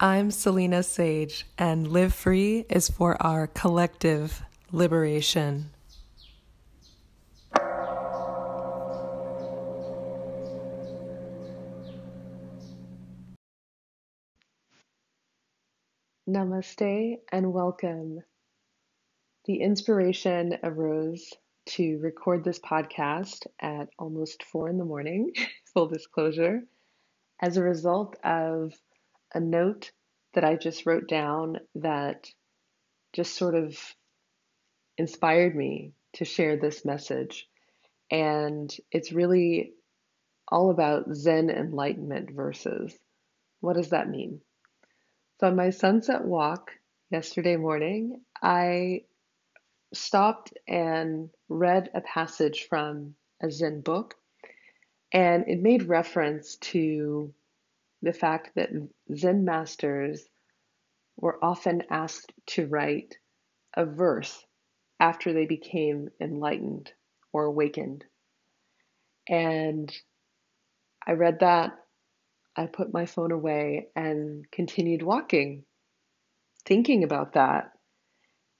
I'm 0.00 0.30
Selena 0.30 0.84
Sage, 0.84 1.44
and 1.58 1.88
Live 1.88 2.14
Free 2.14 2.64
is 2.70 2.88
for 2.88 3.20
our 3.20 3.48
collective 3.48 4.44
liberation. 4.70 5.70
Namaste 16.28 17.16
and 17.32 17.52
welcome. 17.52 18.20
The 19.46 19.56
inspiration 19.56 20.58
arose 20.62 21.32
to 21.70 21.98
record 21.98 22.44
this 22.44 22.60
podcast 22.60 23.48
at 23.58 23.88
almost 23.98 24.44
four 24.44 24.68
in 24.68 24.78
the 24.78 24.84
morning, 24.84 25.32
full 25.74 25.88
disclosure, 25.88 26.62
as 27.40 27.56
a 27.56 27.64
result 27.64 28.14
of 28.22 28.74
a 29.34 29.40
note 29.40 29.90
that 30.34 30.44
I 30.44 30.56
just 30.56 30.86
wrote 30.86 31.08
down 31.08 31.58
that 31.76 32.28
just 33.12 33.34
sort 33.34 33.54
of 33.54 33.76
inspired 34.96 35.54
me 35.54 35.92
to 36.14 36.24
share 36.24 36.56
this 36.56 36.84
message. 36.84 37.48
And 38.10 38.74
it's 38.90 39.12
really 39.12 39.72
all 40.50 40.70
about 40.70 41.14
Zen 41.14 41.50
enlightenment 41.50 42.30
verses. 42.30 42.96
What 43.60 43.76
does 43.76 43.90
that 43.90 44.08
mean? 44.08 44.40
So, 45.40 45.48
on 45.48 45.56
my 45.56 45.70
sunset 45.70 46.24
walk 46.24 46.70
yesterday 47.10 47.56
morning, 47.56 48.22
I 48.42 49.02
stopped 49.92 50.52
and 50.66 51.30
read 51.48 51.90
a 51.94 52.00
passage 52.00 52.66
from 52.68 53.14
a 53.42 53.50
Zen 53.50 53.80
book, 53.80 54.14
and 55.12 55.44
it 55.48 55.60
made 55.60 55.84
reference 55.84 56.56
to 56.56 57.32
the 58.02 58.12
fact 58.12 58.52
that 58.54 58.70
Zen 59.14 59.44
masters 59.44 60.24
were 61.16 61.42
often 61.42 61.82
asked 61.90 62.32
to 62.46 62.66
write 62.66 63.16
a 63.74 63.84
verse 63.84 64.44
after 65.00 65.32
they 65.32 65.46
became 65.46 66.08
enlightened 66.20 66.92
or 67.32 67.44
awakened. 67.44 68.04
And 69.28 69.92
I 71.06 71.12
read 71.12 71.40
that, 71.40 71.72
I 72.56 72.66
put 72.66 72.92
my 72.92 73.06
phone 73.06 73.32
away 73.32 73.88
and 73.94 74.50
continued 74.50 75.02
walking, 75.02 75.64
thinking 76.64 77.04
about 77.04 77.34
that. 77.34 77.72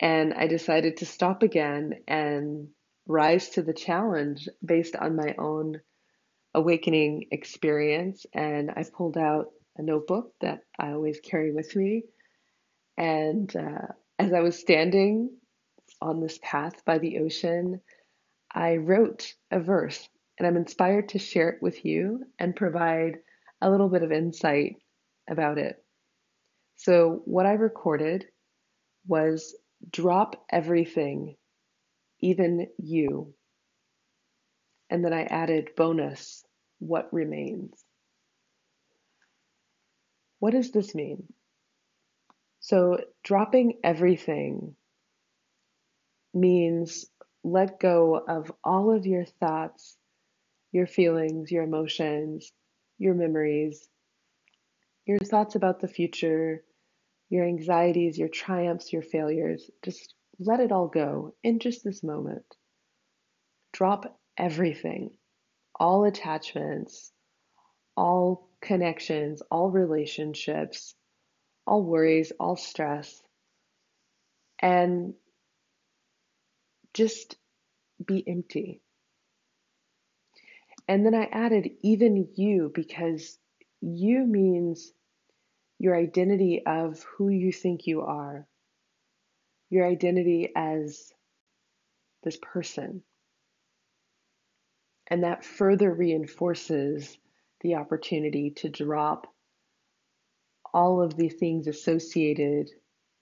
And 0.00 0.34
I 0.34 0.46
decided 0.46 0.98
to 0.98 1.06
stop 1.06 1.42
again 1.42 2.02
and 2.06 2.68
rise 3.06 3.50
to 3.50 3.62
the 3.62 3.72
challenge 3.72 4.48
based 4.64 4.94
on 4.94 5.16
my 5.16 5.34
own 5.38 5.80
awakening 6.58 7.26
experience. 7.30 8.26
And 8.32 8.70
I 8.70 8.84
pulled 8.84 9.16
out 9.16 9.46
a 9.76 9.82
notebook 9.82 10.32
that 10.40 10.60
I 10.78 10.90
always 10.92 11.20
carry 11.20 11.52
with 11.52 11.74
me. 11.76 12.02
And 12.96 13.54
uh, 13.54 13.92
as 14.18 14.32
I 14.32 14.40
was 14.40 14.58
standing 14.58 15.30
on 16.00 16.20
this 16.20 16.38
path 16.42 16.84
by 16.84 16.98
the 16.98 17.18
ocean, 17.20 17.80
I 18.52 18.76
wrote 18.76 19.34
a 19.50 19.60
verse, 19.60 20.08
and 20.38 20.46
I'm 20.46 20.56
inspired 20.56 21.10
to 21.10 21.18
share 21.18 21.50
it 21.50 21.62
with 21.62 21.84
you 21.84 22.24
and 22.38 22.56
provide 22.56 23.18
a 23.60 23.70
little 23.70 23.88
bit 23.88 24.02
of 24.02 24.12
insight 24.12 24.76
about 25.28 25.58
it. 25.58 25.76
So, 26.76 27.22
what 27.24 27.46
I 27.46 27.52
recorded 27.52 28.26
was 29.06 29.54
drop 29.90 30.44
everything, 30.50 31.36
even 32.20 32.68
you. 32.78 33.34
And 34.90 35.04
then 35.04 35.12
I 35.12 35.24
added 35.24 35.70
bonus, 35.76 36.44
what 36.78 37.12
remains. 37.12 37.84
What 40.38 40.52
does 40.52 40.70
this 40.70 40.94
mean? 40.94 41.32
So, 42.60 42.98
dropping 43.22 43.78
everything 43.82 44.76
means 46.34 47.06
let 47.42 47.80
go 47.80 48.16
of 48.16 48.52
all 48.62 48.92
of 48.92 49.06
your 49.06 49.24
thoughts, 49.24 49.96
your 50.72 50.86
feelings, 50.86 51.50
your 51.50 51.64
emotions, 51.64 52.52
your 52.98 53.14
memories, 53.14 53.88
your 55.06 55.18
thoughts 55.18 55.54
about 55.54 55.80
the 55.80 55.88
future, 55.88 56.62
your 57.30 57.44
anxieties, 57.46 58.18
your 58.18 58.28
triumphs, 58.28 58.92
your 58.92 59.02
failures. 59.02 59.70
Just 59.82 60.14
let 60.38 60.60
it 60.60 60.72
all 60.72 60.88
go 60.88 61.34
in 61.42 61.58
just 61.58 61.84
this 61.84 62.02
moment. 62.02 62.44
Drop 63.72 64.18
everything, 64.36 65.10
all 65.78 66.04
attachments, 66.04 67.12
all 67.96 68.48
connections, 68.60 69.42
all 69.50 69.70
relationships, 69.70 70.94
all 71.66 71.82
worries, 71.82 72.32
all 72.38 72.56
stress, 72.56 73.22
and 74.60 75.14
just 76.94 77.36
be 78.04 78.24
empty. 78.26 78.80
And 80.88 81.04
then 81.04 81.14
I 81.14 81.24
added 81.24 81.70
even 81.82 82.28
you 82.34 82.72
because 82.74 83.38
you 83.80 84.24
means 84.26 84.92
your 85.78 85.96
identity 85.96 86.62
of 86.66 87.02
who 87.02 87.28
you 87.28 87.52
think 87.52 87.86
you 87.86 88.00
are, 88.02 88.46
your 89.70 89.86
identity 89.86 90.50
as 90.56 91.12
this 92.24 92.38
person. 92.40 93.02
And 95.08 95.24
that 95.24 95.44
further 95.44 95.92
reinforces 95.92 97.16
the 97.60 97.76
opportunity 97.76 98.50
to 98.58 98.68
drop 98.68 99.26
all 100.72 101.02
of 101.02 101.16
the 101.16 101.30
things 101.30 101.66
associated 101.66 102.70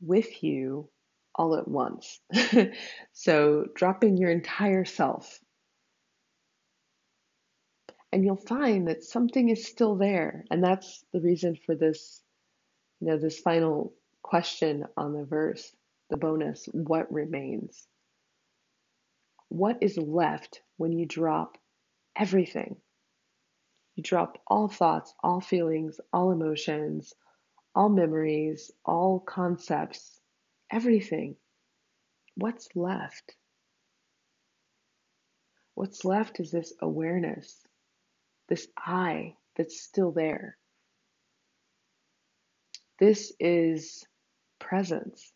with 0.00 0.42
you 0.42 0.88
all 1.34 1.56
at 1.56 1.68
once. 1.68 2.20
so, 3.12 3.66
dropping 3.74 4.16
your 4.16 4.30
entire 4.30 4.84
self. 4.84 5.40
And 8.12 8.24
you'll 8.24 8.36
find 8.36 8.88
that 8.88 9.02
something 9.02 9.48
is 9.48 9.66
still 9.66 9.96
there. 9.96 10.44
And 10.50 10.62
that's 10.62 11.04
the 11.12 11.20
reason 11.20 11.58
for 11.66 11.74
this, 11.74 12.22
you 13.00 13.08
know, 13.08 13.18
this 13.18 13.40
final 13.40 13.92
question 14.22 14.84
on 14.96 15.12
the 15.12 15.24
verse, 15.24 15.74
the 16.10 16.16
bonus 16.16 16.68
what 16.72 17.12
remains? 17.12 17.86
What 19.48 19.78
is 19.82 19.98
left 19.98 20.62
when 20.76 20.92
you 20.92 21.06
drop 21.06 21.58
everything? 22.16 22.76
You 23.94 24.02
drop 24.02 24.38
all 24.46 24.68
thoughts, 24.68 25.14
all 25.22 25.40
feelings, 25.40 26.00
all 26.12 26.32
emotions, 26.32 27.14
all 27.74 27.88
memories, 27.88 28.70
all 28.84 29.20
concepts, 29.20 30.20
everything. 30.70 31.36
What's 32.36 32.68
left? 32.74 33.34
What's 35.74 36.04
left 36.04 36.40
is 36.40 36.50
this 36.50 36.72
awareness, 36.80 37.66
this 38.48 38.68
I 38.76 39.34
that's 39.56 39.80
still 39.80 40.12
there. 40.12 40.56
This 42.98 43.32
is 43.40 44.04
presence. 44.60 45.32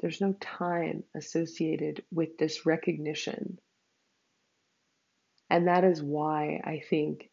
There's 0.00 0.20
no 0.20 0.32
time 0.34 1.04
associated 1.14 2.04
with 2.10 2.38
this 2.38 2.66
recognition. 2.66 3.58
And 5.50 5.68
that 5.68 5.84
is 5.84 6.02
why 6.02 6.60
I 6.64 6.82
think 6.88 7.30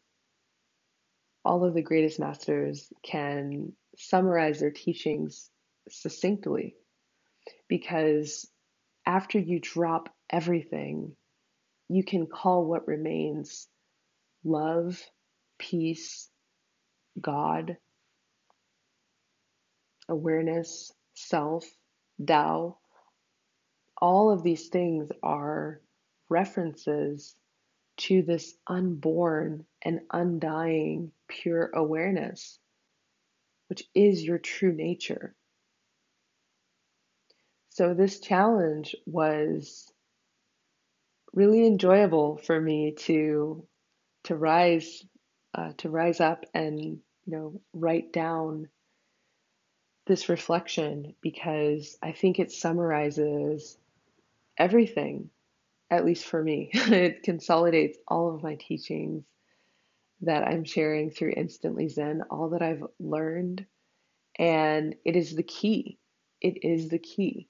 all 1.44 1.64
of 1.64 1.74
the 1.74 1.82
greatest 1.82 2.20
masters 2.20 2.92
can 3.02 3.72
summarize 3.96 4.60
their 4.60 4.70
teachings 4.70 5.50
succinctly 5.88 6.76
because 7.68 8.46
after 9.06 9.38
you 9.38 9.58
drop 9.60 10.08
everything, 10.30 11.16
you 11.88 12.04
can 12.04 12.26
call 12.26 12.64
what 12.64 12.86
remains 12.86 13.68
love, 14.44 15.02
peace, 15.58 16.28
God, 17.20 17.76
awareness, 20.08 20.92
self, 21.14 21.64
Tao. 22.24 22.78
All 24.00 24.30
of 24.30 24.42
these 24.42 24.68
things 24.68 25.08
are 25.22 25.80
references 26.28 27.34
to 27.96 28.22
this 28.22 28.54
unborn 28.66 29.66
and 29.82 30.00
undying 30.10 31.12
pure 31.28 31.70
awareness, 31.74 32.58
which 33.68 33.84
is 33.94 34.24
your 34.24 34.38
true 34.38 34.72
nature. 34.72 35.34
So, 37.70 37.94
this 37.94 38.20
challenge 38.20 38.94
was 39.06 39.90
really 41.32 41.66
enjoyable 41.66 42.36
for 42.36 42.60
me 42.60 42.92
to 42.92 43.66
to 44.24 44.36
rise 44.36 45.04
uh, 45.54 45.72
to 45.78 45.90
rise 45.90 46.20
up 46.20 46.44
and 46.54 46.78
you 46.80 47.00
know 47.26 47.60
write 47.72 48.12
down 48.12 48.68
this 50.06 50.28
reflection 50.28 51.14
because 51.20 51.96
I 52.02 52.12
think 52.12 52.38
it 52.38 52.52
summarizes 52.52 53.78
everything 54.58 55.30
at 55.92 56.06
least 56.06 56.24
for 56.24 56.42
me. 56.42 56.70
it 56.74 57.22
consolidates 57.22 57.98
all 58.08 58.34
of 58.34 58.42
my 58.42 58.54
teachings 58.54 59.24
that 60.22 60.42
I'm 60.42 60.64
sharing 60.64 61.10
through 61.10 61.34
Instantly 61.36 61.88
Zen, 61.88 62.22
all 62.30 62.50
that 62.50 62.62
I've 62.62 62.84
learned. 62.98 63.66
And 64.38 64.94
it 65.04 65.16
is 65.16 65.36
the 65.36 65.42
key. 65.42 65.98
It 66.40 66.64
is 66.64 66.88
the 66.88 66.98
key. 66.98 67.48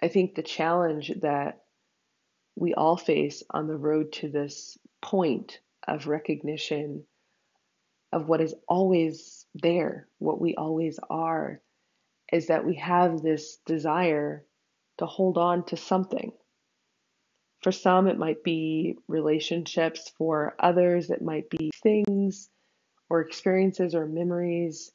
I 0.00 0.06
think 0.06 0.34
the 0.34 0.42
challenge 0.42 1.12
that 1.22 1.62
we 2.54 2.74
all 2.74 2.96
face 2.96 3.42
on 3.50 3.66
the 3.66 3.76
road 3.76 4.12
to 4.12 4.28
this 4.28 4.78
point 5.00 5.58
of 5.88 6.06
recognition 6.06 7.04
of 8.12 8.28
what 8.28 8.40
is 8.40 8.54
always 8.68 9.46
there, 9.54 10.06
what 10.18 10.40
we 10.40 10.54
always 10.54 11.00
are, 11.10 11.60
is 12.32 12.46
that 12.46 12.64
we 12.64 12.76
have 12.76 13.20
this 13.20 13.58
desire 13.66 14.44
to 14.98 15.06
hold 15.06 15.38
on 15.38 15.64
to 15.64 15.76
something. 15.76 16.32
For 17.62 17.72
some, 17.72 18.08
it 18.08 18.18
might 18.18 18.42
be 18.42 18.98
relationships. 19.08 20.10
For 20.18 20.54
others, 20.58 21.10
it 21.10 21.22
might 21.22 21.48
be 21.48 21.70
things 21.82 22.50
or 23.08 23.20
experiences 23.20 23.94
or 23.94 24.06
memories, 24.06 24.90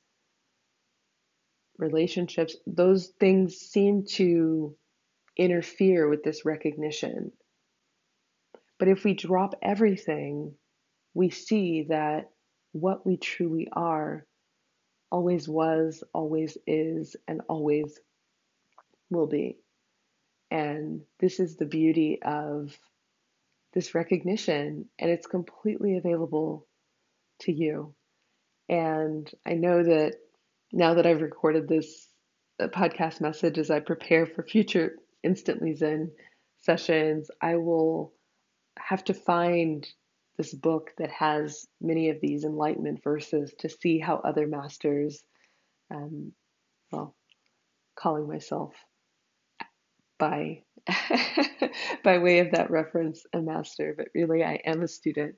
relationships. 1.78 2.58
Those 2.66 3.08
things 3.20 3.56
seem 3.56 4.04
to 4.16 4.76
interfere 5.38 6.10
with 6.10 6.24
this 6.24 6.46
recognition. 6.46 7.32
But 8.80 8.90
if 8.90 9.04
we 9.04 9.14
drop 9.14 9.56
everything, 9.62 10.56
we 11.14 11.30
see 11.30 11.84
that 11.90 12.30
what 12.74 13.06
we 13.06 13.18
truly 13.18 13.70
are 13.72 14.26
always 15.12 15.48
was, 15.48 16.04
always 16.14 16.58
is, 16.68 17.16
and 17.28 17.42
always 17.48 18.00
will 19.10 19.28
be. 19.28 19.58
And 20.50 21.02
this 21.20 21.40
is 21.40 21.56
the 21.56 21.66
beauty 21.66 22.20
of 22.24 22.78
this 23.74 23.94
recognition, 23.94 24.90
and 24.98 25.12
it's 25.12 25.28
completely 25.28 25.98
available 25.98 26.66
to 27.42 27.52
you. 27.52 27.94
And 28.70 29.30
I 29.46 29.54
know 29.54 29.84
that 29.84 30.16
now 30.72 30.96
that 30.96 31.06
I've 31.06 31.22
recorded 31.22 31.68
this 31.68 32.10
uh, 32.60 32.68
podcast 32.68 33.22
message 33.22 33.58
as 33.58 33.70
I 33.70 33.80
prepare 33.80 34.26
for 34.26 34.44
future 34.44 34.96
Instantly 35.24 35.76
Zen 35.76 36.12
sessions, 36.60 37.30
I 37.42 37.58
will 37.58 38.14
have 38.78 39.04
to 39.06 39.14
find 39.14 39.88
this 40.38 40.54
book 40.54 40.92
that 40.98 41.10
has 41.12 41.68
many 41.82 42.10
of 42.10 42.22
these 42.22 42.44
enlightenment 42.44 43.04
verses 43.04 43.54
to 43.60 43.70
see 43.70 44.00
how 44.00 44.18
other 44.18 44.48
masters, 44.48 45.24
um, 45.92 46.32
well, 46.92 47.16
calling 47.96 48.28
myself 48.28 48.74
by 50.18 50.64
by 52.04 52.18
way 52.18 52.40
of 52.40 52.52
that 52.52 52.72
reference 52.72 53.26
a 53.34 53.42
master, 53.42 53.94
but 53.98 54.08
really 54.14 54.44
I 54.44 54.56
am 54.66 54.82
a 54.82 54.88
student. 54.88 55.36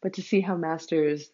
But 0.00 0.14
to 0.14 0.22
see 0.22 0.40
how 0.40 0.56
masters 0.56 1.30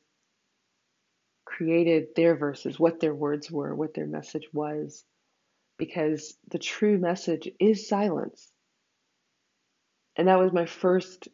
created 1.44 2.08
their 2.16 2.34
verses, 2.34 2.80
what 2.80 3.00
their 3.00 3.14
words 3.14 3.50
were, 3.50 3.74
what 3.74 3.94
their 3.94 4.06
message 4.06 4.48
was, 4.52 5.04
because 5.78 6.36
the 6.50 6.58
true 6.58 6.98
message 6.98 7.48
is 7.60 7.88
silence. 7.88 8.50
And 10.16 10.28
that 10.28 10.38
was 10.38 10.52
my 10.52 10.66
first 10.66 11.28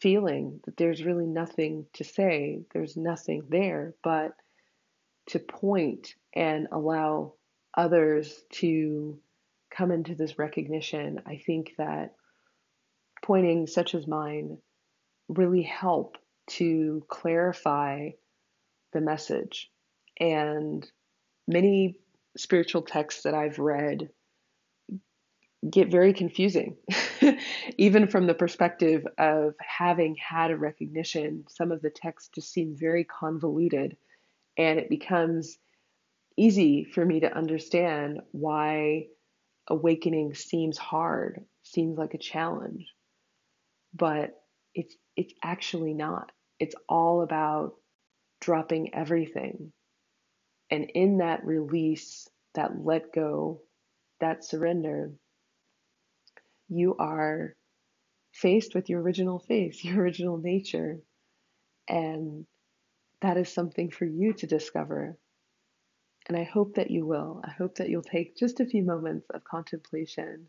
feeling 0.00 0.60
that 0.64 0.76
there's 0.76 1.04
really 1.04 1.26
nothing 1.26 1.86
to 1.94 2.04
say, 2.04 2.62
there's 2.72 2.96
nothing 2.96 3.42
there, 3.48 3.94
but 4.02 4.32
to 5.28 5.38
point 5.38 6.14
and 6.34 6.68
allow 6.72 7.34
others 7.76 8.42
to 8.50 9.18
come 9.70 9.90
into 9.90 10.14
this 10.14 10.38
recognition. 10.38 11.22
I 11.26 11.40
think 11.44 11.72
that 11.78 12.14
pointing 13.22 13.66
such 13.66 13.94
as 13.94 14.06
mine 14.06 14.58
really 15.28 15.62
help 15.62 16.16
to 16.48 17.04
clarify 17.08 18.10
the 18.92 19.00
message. 19.00 19.70
And 20.18 20.90
many 21.46 21.98
spiritual 22.36 22.82
texts 22.82 23.22
that 23.22 23.34
I've 23.34 23.58
read 23.58 24.08
get 25.68 25.90
very 25.90 26.12
confusing, 26.12 26.76
even 27.78 28.06
from 28.06 28.26
the 28.26 28.34
perspective 28.34 29.06
of 29.18 29.54
having 29.60 30.16
had 30.16 30.50
a 30.50 30.56
recognition. 30.56 31.44
Some 31.48 31.72
of 31.72 31.82
the 31.82 31.90
texts 31.90 32.30
just 32.34 32.52
seem 32.52 32.76
very 32.78 33.04
convoluted, 33.04 33.96
and 34.56 34.78
it 34.78 34.88
becomes 34.88 35.58
easy 36.36 36.84
for 36.84 37.04
me 37.04 37.20
to 37.20 37.36
understand 37.36 38.20
why 38.30 39.06
awakening 39.68 40.34
seems 40.34 40.78
hard, 40.78 41.44
seems 41.62 41.98
like 41.98 42.14
a 42.14 42.18
challenge. 42.18 42.86
But 43.94 44.34
it's 44.74 44.96
it's 45.16 45.34
actually 45.42 45.94
not. 45.94 46.32
It's 46.58 46.74
all 46.88 47.22
about 47.22 47.74
dropping 48.40 48.94
everything. 48.94 49.72
And 50.70 50.90
in 50.94 51.18
that 51.18 51.44
release, 51.44 52.28
that 52.54 52.84
let 52.84 53.12
go, 53.12 53.62
that 54.20 54.44
surrender, 54.44 55.12
you 56.68 56.96
are 56.98 57.54
faced 58.32 58.74
with 58.74 58.88
your 58.88 59.00
original 59.00 59.38
face, 59.38 59.84
your 59.84 60.02
original 60.02 60.38
nature. 60.38 61.00
And 61.88 62.46
that 63.22 63.36
is 63.36 63.48
something 63.52 63.90
for 63.90 64.04
you 64.04 64.34
to 64.34 64.46
discover. 64.46 65.18
And 66.28 66.36
I 66.36 66.44
hope 66.44 66.74
that 66.74 66.90
you 66.90 67.06
will. 67.06 67.40
I 67.42 67.50
hope 67.50 67.76
that 67.76 67.88
you'll 67.88 68.02
take 68.02 68.36
just 68.36 68.60
a 68.60 68.66
few 68.66 68.84
moments 68.84 69.26
of 69.30 69.44
contemplation 69.44 70.46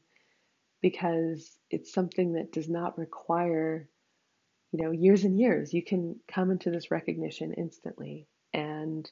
because 0.82 1.58
it's 1.70 1.94
something 1.94 2.34
that 2.34 2.52
does 2.52 2.70
not 2.70 2.98
require, 2.98 3.88
you 4.72 4.84
know, 4.84 4.92
years 4.92 5.24
and 5.24 5.40
years. 5.40 5.74
You 5.74 5.84
can 5.84 6.20
come 6.28 6.52
into 6.52 6.70
this 6.70 6.92
recognition 6.92 7.54
instantly. 7.54 8.28
And 8.54 9.10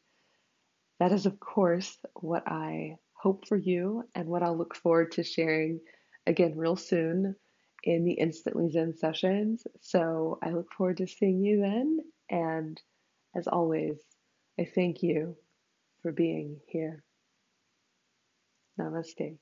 that 0.99 1.13
is, 1.13 1.25
of 1.25 1.39
course, 1.39 1.97
what 2.15 2.43
I 2.47 2.97
hope 3.13 3.47
for 3.47 3.57
you 3.57 4.03
and 4.13 4.27
what 4.27 4.43
I'll 4.43 4.57
look 4.57 4.75
forward 4.75 5.13
to 5.13 5.23
sharing 5.23 5.79
again 6.25 6.57
real 6.57 6.75
soon 6.75 7.35
in 7.83 8.03
the 8.03 8.13
Instantly 8.13 8.69
Zen 8.71 8.95
sessions. 8.97 9.65
So 9.81 10.37
I 10.43 10.49
look 10.49 10.73
forward 10.73 10.97
to 10.97 11.07
seeing 11.07 11.41
you 11.41 11.61
then. 11.61 11.99
And 12.29 12.81
as 13.35 13.47
always, 13.47 13.97
I 14.59 14.65
thank 14.65 15.01
you 15.01 15.37
for 16.07 16.13
being 16.13 16.55
here. 16.69 17.03
Namaste. 18.79 19.35